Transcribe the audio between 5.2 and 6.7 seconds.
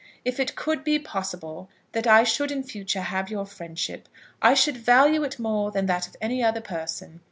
it more than that of any other